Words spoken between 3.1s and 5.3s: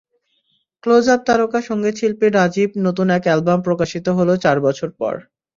একক অ্যালবাম প্রকাশিত হলো চার বছর পর।